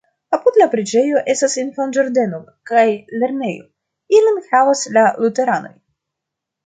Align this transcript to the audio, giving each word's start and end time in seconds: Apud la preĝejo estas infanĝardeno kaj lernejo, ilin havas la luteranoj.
Apud 0.35 0.55
la 0.59 0.67
preĝejo 0.69 1.19
estas 1.33 1.57
infanĝardeno 1.63 2.39
kaj 2.71 2.85
lernejo, 3.25 3.67
ilin 4.21 4.41
havas 4.49 4.83
la 4.97 5.05
luteranoj. 5.25 5.75